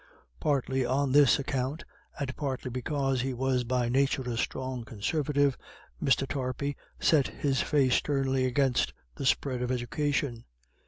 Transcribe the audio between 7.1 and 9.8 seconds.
his face sternly against the spread of